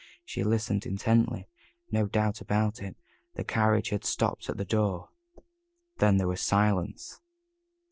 [0.25, 1.47] She listened intently
[1.91, 2.97] no doubt about it
[3.35, 5.09] the carriage had stopped at the door.
[5.97, 7.21] Then there was a silence.